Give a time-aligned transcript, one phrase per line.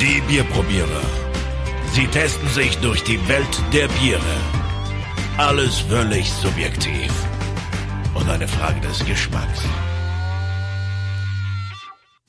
[0.00, 1.02] Die Bierprobierer.
[1.92, 4.36] Sie testen sich durch die Welt der Biere.
[5.36, 7.12] Alles völlig subjektiv.
[8.14, 9.60] Und eine Frage des Geschmacks.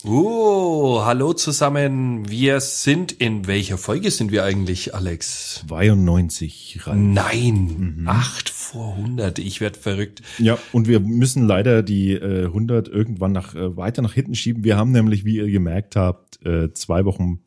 [0.04, 2.28] Oh, hallo zusammen.
[2.28, 5.64] Wir sind in welcher Folge sind wir eigentlich, Alex?
[5.68, 7.14] 92 rein.
[7.14, 9.38] Nein, acht vor 100.
[9.38, 10.24] Ich werd verrückt.
[10.40, 14.64] Ja, und wir müssen leider die äh, 100 irgendwann nach äh, weiter nach hinten schieben.
[14.64, 17.42] Wir haben nämlich, wie ihr gemerkt habt, äh, zwei Wochen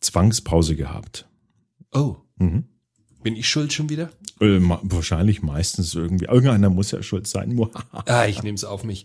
[0.00, 1.28] Zwangspause gehabt.
[1.92, 2.64] Oh, Mhm.
[3.22, 4.08] bin ich schuld schon wieder?
[4.40, 6.24] Äh, wahrscheinlich meistens irgendwie.
[6.26, 7.58] Irgendeiner muss ja schuld sein.
[8.06, 9.04] Ah, ich nehm's auf mich.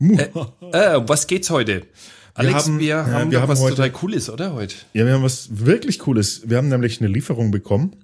[0.00, 0.28] Äh,
[0.72, 1.86] äh, um was geht's heute?
[2.34, 4.74] Alex, haben- wir ja, haben wir haben was heute- total Cooles, oder heute?
[4.94, 6.42] Ja, wir haben was wirklich Cooles.
[6.48, 7.96] Wir haben nämlich eine Lieferung bekommen.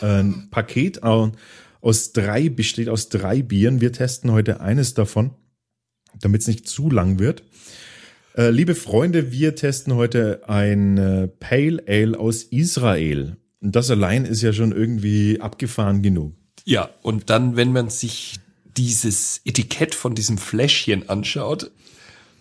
[0.00, 1.32] Ein Paket au-
[1.80, 3.80] aus drei, besteht aus drei Bieren.
[3.80, 5.32] Wir testen heute eines davon,
[6.20, 7.42] damit es nicht zu lang wird.
[8.36, 13.36] Äh, liebe Freunde, wir testen heute ein äh, Pale Ale aus Israel.
[13.64, 16.34] Und das allein ist ja schon irgendwie abgefahren genug.
[16.66, 18.34] Ja, und dann, wenn man sich
[18.76, 21.70] dieses Etikett von diesem Fläschchen anschaut,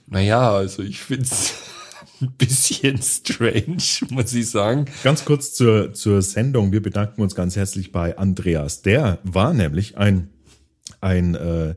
[0.06, 1.54] naja, also ich find's
[2.22, 4.86] ein bisschen strange, muss ich sagen.
[5.06, 6.74] Ganz kurz zur, zur Sendung.
[6.74, 8.82] Wir bedanken uns ganz herzlich bei Andreas.
[8.82, 10.30] Der war nämlich ein,
[11.00, 11.76] ein, äh,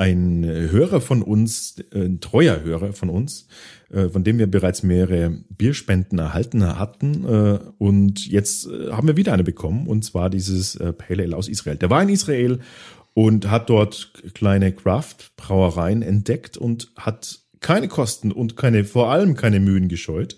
[0.00, 3.46] ein Hörer von uns, äh, ein treuer Hörer von uns,
[3.92, 7.24] äh, von dem wir bereits mehrere Bierspenden erhalten hatten.
[7.26, 11.36] Äh, und jetzt äh, haben wir wieder eine bekommen, und zwar dieses äh, Pale Ale
[11.36, 11.76] aus Israel.
[11.76, 12.60] Der war in Israel
[13.12, 19.60] und hat dort kleine Craft-Brauereien entdeckt und hat keine Kosten und keine, vor allem keine
[19.60, 20.36] Mühen gescheut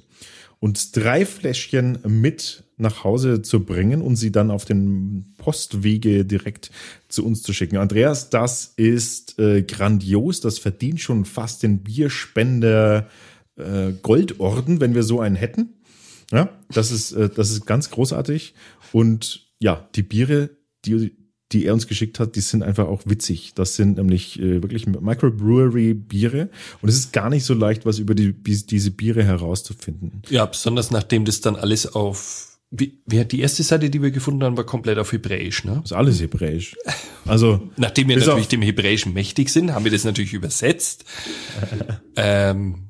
[0.63, 6.71] und drei Fläschchen mit nach Hause zu bringen und sie dann auf den Postwege direkt
[7.09, 7.79] zu uns zu schicken.
[7.79, 10.41] Andreas, das ist äh, grandios.
[10.41, 13.09] Das verdient schon fast den Bierspender
[13.57, 15.81] äh, Goldorden, wenn wir so einen hätten.
[16.31, 18.55] Ja, das ist, äh, das ist ganz großartig.
[18.93, 20.51] Und ja, die Biere,
[20.85, 21.17] die,
[21.53, 23.53] die er uns geschickt hat, die sind einfach auch witzig.
[23.55, 26.49] Das sind nämlich äh, wirklich Microbrewery-Biere.
[26.81, 30.23] Und es ist gar nicht so leicht, was über die, diese Biere herauszufinden.
[30.29, 34.43] Ja, besonders nachdem das dann alles auf, wie, wie die erste Seite, die wir gefunden
[34.43, 35.75] haben, war komplett auf Hebräisch, ne?
[35.83, 36.75] Das ist alles hebräisch.
[37.27, 41.05] Also, Nachdem wir natürlich dem Hebräischen mächtig sind, haben wir das natürlich übersetzt.
[42.17, 42.89] ähm,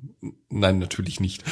[0.49, 1.43] nein, natürlich nicht.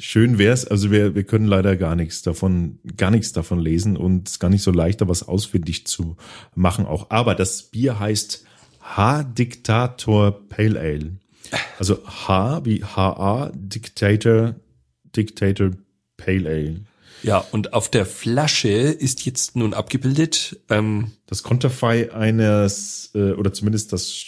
[0.00, 0.64] Schön wär's.
[0.66, 4.38] Also wir, wir können leider gar nichts davon, gar nichts davon lesen und es ist
[4.40, 6.16] gar nicht so leicht, da was ausfindig zu
[6.54, 7.10] machen auch.
[7.10, 8.44] Aber das Bier heißt
[8.80, 11.12] H-Diktator Pale Ale.
[11.78, 14.54] Also H wie H-A, Dictator,
[15.16, 15.70] Dictator
[16.16, 16.80] Pale Ale.
[17.22, 23.52] Ja, und auf der Flasche ist jetzt nun abgebildet, ähm, Das Konterfei eines, äh, oder
[23.52, 24.26] zumindest das,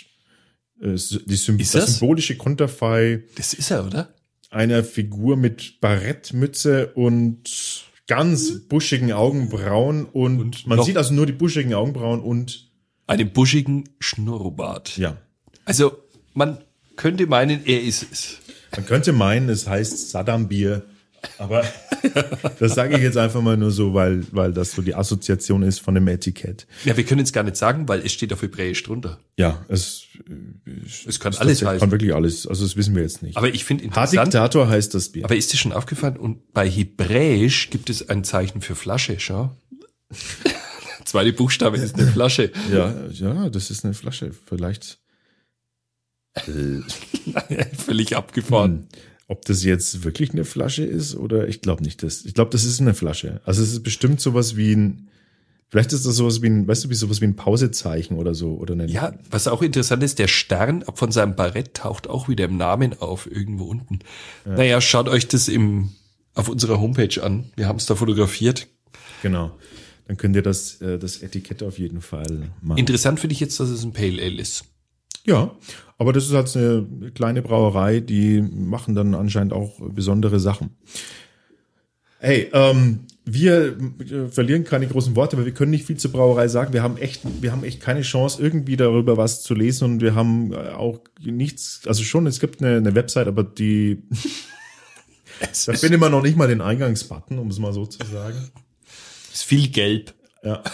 [0.80, 1.98] äh, die Sym das das?
[1.98, 4.14] symbolische Konterfei das ist er, oder?
[4.52, 11.32] Einer Figur mit Barettmütze und ganz buschigen Augenbrauen und, Und man sieht also nur die
[11.32, 12.70] buschigen Augenbrauen und
[13.06, 14.96] Einem buschigen Schnurrbart.
[14.96, 15.16] ja.
[15.64, 15.96] Also,
[16.34, 16.58] man
[16.96, 18.38] könnte meinen, er ist es.
[18.74, 20.84] Man könnte meinen, es heißt Saddam Bier,
[21.38, 21.64] aber
[22.58, 25.80] das sage ich jetzt einfach mal nur so, weil, weil das so die Assoziation ist
[25.80, 26.66] von dem Etikett.
[26.84, 29.18] Ja, wir können es gar nicht sagen, weil es steht auf Hebräisch drunter.
[29.36, 30.04] Ja, es,
[31.06, 31.90] Es kann es alles kann heißen.
[31.90, 33.36] wirklich alles, also das wissen wir jetzt nicht.
[33.36, 35.24] Aber ich finde interessant, H-Diktator heißt das Bier.
[35.24, 39.56] aber ist dir schon aufgefallen, und bei Hebräisch gibt es ein Zeichen für Flasche, schau.
[41.04, 42.52] Zweite Buchstabe ist eine Flasche.
[42.72, 44.98] ja, ja, das ist eine Flasche, vielleicht.
[47.84, 48.72] Völlig abgefahren.
[48.72, 48.88] Hm.
[49.28, 52.02] Ob das jetzt wirklich eine Flasche ist oder ich glaube nicht.
[52.02, 53.40] Das, ich glaube, das ist eine Flasche.
[53.44, 55.08] Also es ist bestimmt sowas wie ein,
[55.68, 58.54] vielleicht ist das sowas wie ein, weißt du, wie sowas wie ein Pausezeichen oder so
[58.54, 58.86] oder eine.
[58.88, 63.00] Ja, was auch interessant ist, der Stern von seinem Barett taucht auch wieder im Namen
[63.00, 64.00] auf, irgendwo unten.
[64.44, 65.90] Naja, schaut euch das im,
[66.34, 67.50] auf unserer Homepage an.
[67.56, 68.68] Wir haben es da fotografiert.
[69.22, 69.52] genau.
[70.08, 72.76] Dann könnt ihr das, äh, das Etikett auf jeden Fall machen.
[72.76, 74.64] Interessant finde ich jetzt, dass es ein Pale Ale ist.
[75.24, 75.54] Ja,
[75.98, 80.70] aber das ist halt eine kleine Brauerei, die machen dann anscheinend auch besondere Sachen.
[82.18, 86.48] Hey, ähm, wir äh, verlieren keine großen Worte, weil wir können nicht viel zur Brauerei
[86.48, 86.72] sagen.
[86.72, 90.14] Wir haben echt, wir haben echt keine Chance, irgendwie darüber was zu lesen und wir
[90.14, 94.02] haben äh, auch nichts, also schon, es gibt eine, eine Website, aber die,
[95.66, 98.50] da findet man noch nicht mal den Eingangsbutton, um es mal so zu sagen.
[99.32, 100.14] Ist viel gelb.
[100.42, 100.62] Ja.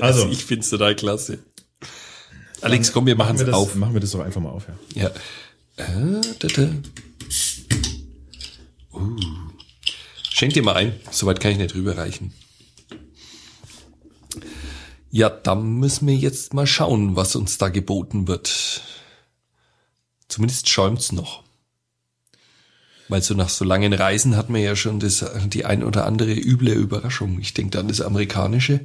[0.00, 1.38] Also, Also, ich finde es total klasse.
[2.64, 3.74] Alex, komm, wir machen es auf.
[3.74, 5.02] machen wir das doch einfach mal auf, ja.
[5.02, 5.08] Ja.
[5.76, 6.70] Äh, da, da.
[8.92, 9.16] Uh.
[10.30, 10.94] Schenk dir mal ein.
[11.10, 12.32] Soweit kann ich nicht rüberreichen.
[15.10, 18.82] Ja, dann müssen wir jetzt mal schauen, was uns da geboten wird.
[20.26, 21.44] Zumindest schäumt's noch.
[23.08, 26.32] Weil so nach so langen Reisen hat man ja schon das, die ein oder andere
[26.32, 27.38] üble Überraschung.
[27.40, 28.80] Ich denke an das amerikanische.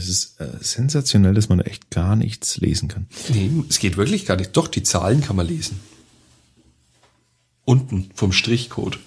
[0.00, 3.06] Das ist äh, sensationell, dass man da echt gar nichts lesen kann.
[3.28, 4.56] Nee, es geht wirklich gar nicht.
[4.56, 5.78] Doch, die Zahlen kann man lesen.
[7.66, 8.98] Unten vom Strichcode.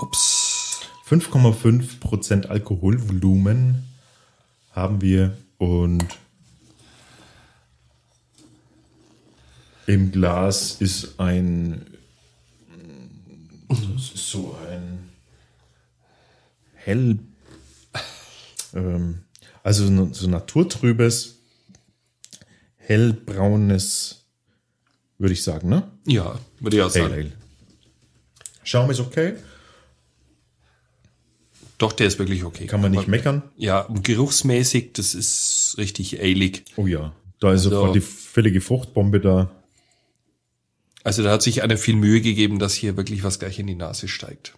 [0.00, 0.82] Ups.
[1.08, 3.82] 5,5 Prozent Alkoholvolumen
[4.70, 6.06] haben wir und
[9.88, 11.84] im Glas ist ein
[13.68, 15.10] das ist so ein
[16.74, 17.18] hell
[18.74, 19.22] ähm,
[19.62, 21.38] also so naturtrübes
[22.76, 24.24] hellbraunes
[25.18, 25.90] würde ich sagen, ne?
[26.06, 27.12] Ja, würde ich auch sagen.
[27.12, 27.32] Ale.
[28.64, 29.34] Schaum ist okay,
[31.78, 32.66] Doch, der ist wirklich okay.
[32.66, 33.42] kann man nicht meckern.
[33.56, 36.64] Ja, geruchsmäßig, das ist richtig ailig.
[36.76, 39.50] Oh ja, da ist Also- sofort die völlige Fruchtbombe da.
[41.02, 43.74] Also da hat sich einer viel Mühe gegeben, dass hier wirklich was gleich in die
[43.74, 44.54] Nase steigt.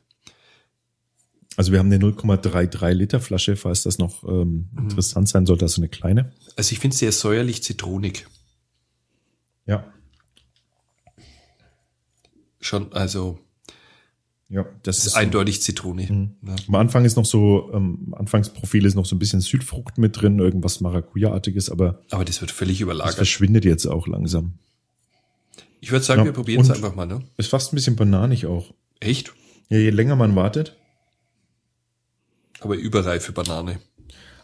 [1.57, 5.81] Also wir haben eine 0,33 Liter Flasche, falls das noch ähm, interessant sein sollte, also
[5.81, 6.33] eine kleine.
[6.57, 8.27] Also ich finde es sehr säuerlich zitronig.
[9.67, 9.85] Ja,
[12.61, 13.39] Schon, also
[14.49, 16.03] ja, das ist ist eindeutig Zitrone.
[16.47, 16.55] Ja.
[16.69, 20.39] Am Anfang ist noch so, ähm, Anfangsprofil ist noch so ein bisschen Südfrucht mit drin,
[20.39, 23.15] irgendwas Maracuja-artiges, aber Aber das wird völlig das überlagert.
[23.15, 24.53] verschwindet jetzt auch langsam.
[25.81, 27.25] Ich würde sagen, Ja, wir probieren es einfach mal, ne?
[27.37, 28.73] Ist fast ein bisschen bananig auch.
[29.01, 29.33] Echt?
[29.69, 30.77] Ja, je länger man wartet.
[32.63, 33.81] Aber überreife Banane.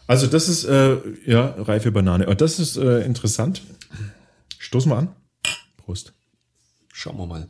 [0.07, 2.27] Also das ist, äh, ja, reife Banane.
[2.27, 3.61] Und das ist äh, interessant.
[4.57, 5.15] Stoß mal an.
[5.77, 6.13] Prost.
[6.91, 7.49] Schauen wir mal.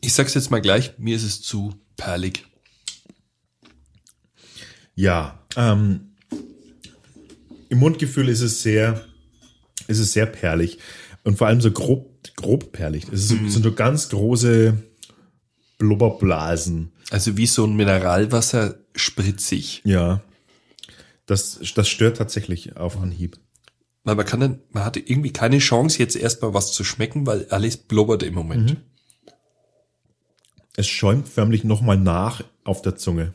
[0.00, 2.44] Ich sag's jetzt mal gleich, mir ist es zu perlig.
[4.94, 6.13] Ja, ähm,
[7.74, 9.04] im Mundgefühl ist es sehr,
[9.88, 10.78] ist es sehr perlig
[11.24, 13.04] und vor allem so grob, grob perlig.
[13.12, 14.78] Es so, sind so ganz große
[15.78, 16.92] Blubberblasen.
[17.10, 19.82] Also wie so ein Mineralwasser spritzig.
[19.84, 20.22] Ja,
[21.26, 23.38] das, das stört tatsächlich auf Anhieb.
[24.04, 27.46] Weil man kann dann, man hatte irgendwie keine Chance, jetzt erstmal was zu schmecken, weil
[27.48, 28.76] alles blubbert im Moment.
[30.76, 33.34] Es schäumt förmlich nochmal nach auf der Zunge.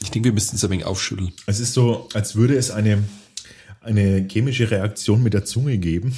[0.00, 1.32] Ich denke, wir müssten es ein wenig aufschütteln.
[1.46, 3.02] Es ist so, als würde es eine,
[3.80, 6.16] eine chemische Reaktion mit der Zunge geben.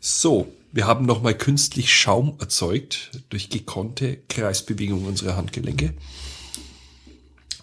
[0.00, 5.94] So, wir haben nochmal künstlich Schaum erzeugt durch gekonnte Kreisbewegung unserer Handgelenke.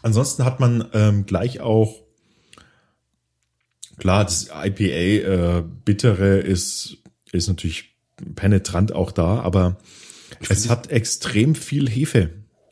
[0.02, 2.02] Ansonsten hat man ähm, gleich auch,
[3.98, 6.98] klar, das IPA äh, bittere ist,
[7.32, 7.96] ist natürlich
[8.36, 9.78] penetrant auch da, aber
[10.50, 12.32] es hat extrem viel Hefe,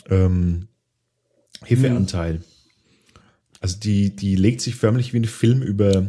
[0.10, 0.68] ähm,
[1.64, 2.42] Hefeanteil.
[3.60, 6.08] Also die, die legt sich förmlich wie ein Film über,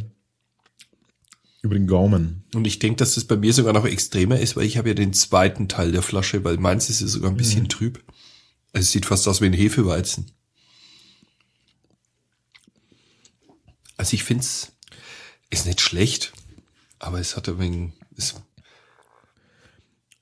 [1.62, 2.44] über den Gaumen.
[2.54, 4.94] Und ich denke, dass das bei mir sogar noch extremer ist, weil ich habe ja
[4.94, 8.02] den zweiten Teil der Flasche, weil meins ist ja sogar ein bisschen trüb.
[8.72, 10.30] Also es sieht fast aus wie ein Hefeweizen.
[13.96, 14.72] Also ich finde es
[15.50, 16.32] ist nicht schlecht,
[17.00, 18.34] aber es hat ein wenig, es,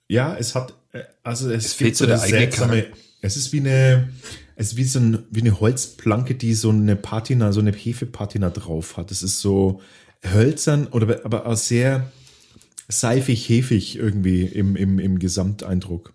[0.09, 2.97] Ja, es hat, äh, also es, Es fehlt so der eigene Charakter.
[3.21, 4.12] es ist wie eine,
[4.61, 8.50] es ist wie so ein, wie eine Holzplanke, die so eine Patina, so eine Hefepatina
[8.50, 9.12] drauf hat.
[9.12, 9.81] Es ist so
[10.25, 12.11] hölzern oder aber auch sehr
[12.88, 16.12] seifig, hefig irgendwie im, im, im Gesamteindruck.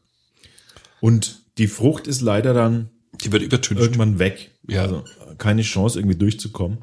[1.00, 2.89] Und die Frucht ist leider dann
[3.23, 3.81] die wird übertüncht.
[3.81, 4.51] irgendwann weg.
[4.67, 4.81] Ja.
[4.81, 5.05] Also
[5.38, 6.79] keine Chance, irgendwie durchzukommen.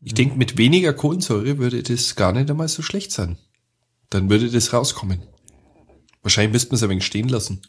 [0.00, 3.36] Ich denke, mit weniger Kohlensäure würde das gar nicht einmal so schlecht sein.
[4.08, 5.20] Dann würde das rauskommen.
[6.22, 7.60] Wahrscheinlich müsste man es ein wenig stehen lassen.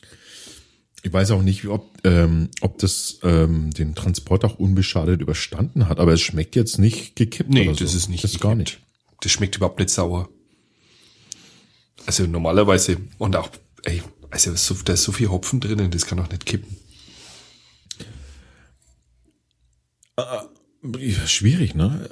[1.04, 6.00] Ich weiß auch nicht, ob, ähm, ob das ähm, den Transport auch unbeschadet überstanden hat,
[6.00, 7.50] aber es schmeckt jetzt nicht gekippt.
[7.50, 7.84] Nee, oder so.
[7.84, 8.24] das ist nicht.
[8.24, 8.80] Das ist gar nicht.
[9.22, 10.30] Das schmeckt überhaupt nicht sauer.
[12.06, 13.50] Also normalerweise, und auch,
[13.84, 16.78] ey, also so, da ist so viel Hopfen drinnen, das kann doch nicht kippen.
[20.18, 22.10] Ja, Schwierig, ne?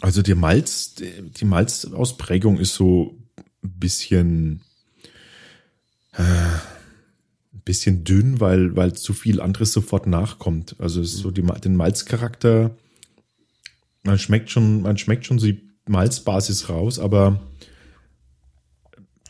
[0.00, 3.16] Also die Malz, die Malzausprägung ist so
[3.62, 4.62] ein bisschen,
[6.12, 6.22] äh,
[7.54, 10.76] ein bisschen dünn, weil, weil zu viel anderes sofort nachkommt.
[10.78, 12.76] Also es ist so die, den Malzcharakter,
[14.04, 17.40] man schmeckt schon, man schmeckt schon so die Malzbasis raus, aber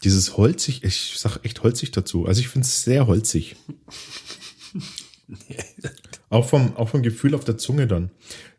[0.04, 2.26] dieses holzig, ich sag echt holzig dazu.
[2.26, 3.56] Also ich finde es sehr holzig.
[6.28, 8.10] Auch vom, auch vom Gefühl auf der Zunge dann.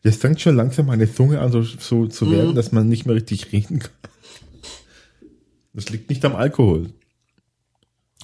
[0.04, 2.56] Jetzt fängt schon langsam meine Zunge an, so, so zu werden, Mhm.
[2.56, 3.92] dass man nicht mehr richtig reden kann.
[5.74, 6.92] Das liegt nicht am Alkohol.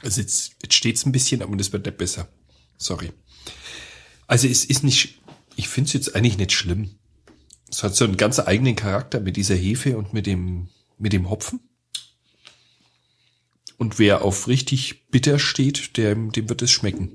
[0.02, 2.30] Also jetzt, jetzt steht's ein bisschen, aber das wird nicht besser.
[2.78, 3.12] Sorry.
[4.28, 5.22] Also es ist nicht,
[5.56, 6.92] ich finde es jetzt eigentlich nicht schlimm.
[7.70, 11.30] Es hat so einen ganz eigenen Charakter mit dieser Hefe und mit dem, mit dem
[11.30, 11.60] Hopfen.
[13.78, 17.12] Und wer auf richtig bitter steht, dem, dem wird es schmecken.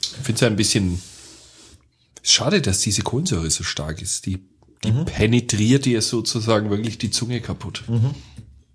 [0.00, 1.02] Ich finde es ein bisschen
[2.22, 4.26] schade, dass diese Kohlensäure so stark ist.
[4.26, 4.38] Die,
[4.84, 5.04] die mhm.
[5.04, 7.84] penetriert dir sozusagen wirklich die Zunge kaputt.
[7.88, 8.14] Mhm.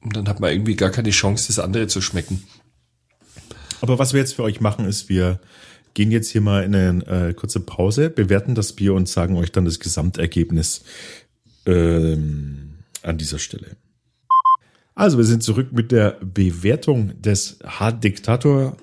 [0.01, 2.43] Und dann hat man irgendwie gar keine Chance, das andere zu schmecken.
[3.83, 5.41] Aber was wir jetzt für euch machen, ist, wir
[5.93, 9.51] gehen jetzt hier mal in eine äh, kurze Pause, bewerten das Bier und sagen euch
[9.51, 10.85] dann das Gesamtergebnis
[11.65, 13.75] ähm, an dieser Stelle.
[14.95, 18.77] Also, wir sind zurück mit der Bewertung des Hard-Diktator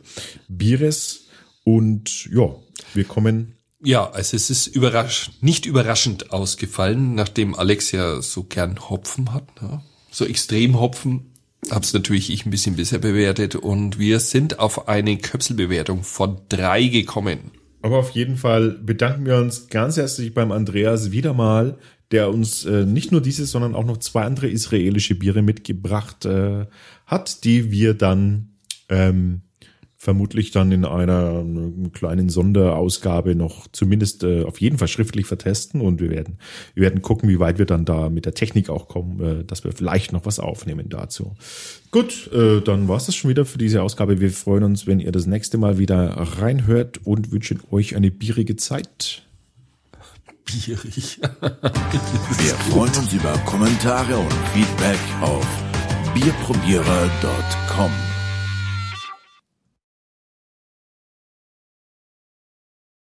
[0.48, 1.28] Bieres
[1.64, 2.54] und ja,
[2.92, 3.54] wir kommen.
[3.82, 9.62] Ja, also es ist überrasch nicht überraschend ausgefallen, nachdem Alex ja so gern Hopfen hat,
[9.62, 9.80] ne?
[10.10, 11.29] so extrem Hopfen
[11.68, 16.86] Hab's natürlich ich ein bisschen besser bewertet und wir sind auf eine Köpselbewertung von drei
[16.86, 17.50] gekommen.
[17.82, 21.78] Aber auf jeden Fall bedanken wir uns ganz herzlich beim Andreas wieder mal,
[22.10, 26.66] der uns äh, nicht nur dieses, sondern auch noch zwei andere israelische Biere mitgebracht äh,
[27.06, 28.56] hat, die wir dann
[28.88, 29.42] ähm,
[30.00, 31.44] vermutlich dann in einer
[31.92, 36.38] kleinen Sonderausgabe noch zumindest äh, auf jeden Fall schriftlich vertesten und wir werden
[36.72, 39.62] wir werden gucken, wie weit wir dann da mit der Technik auch kommen, äh, dass
[39.62, 41.34] wir vielleicht noch was aufnehmen dazu.
[41.90, 44.20] Gut, äh, dann war's das schon wieder für diese Ausgabe.
[44.20, 48.56] Wir freuen uns, wenn ihr das nächste Mal wieder reinhört und wünschen euch eine bierige
[48.56, 49.26] Zeit.
[50.46, 51.20] Bierig.
[51.20, 55.46] wir freuen uns über Kommentare und Feedback auf
[56.14, 58.09] bierprobierer.com.